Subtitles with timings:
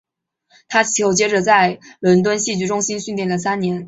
[0.67, 3.79] 他其后接着在伦敦戏剧中心训练了三年。